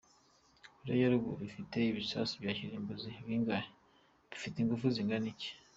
[0.77, 3.67] Koreya ya Ruguru ifite ibisasu bya kirimbuzi bingahe,
[4.29, 5.49] bifite ingufu zingana iki?.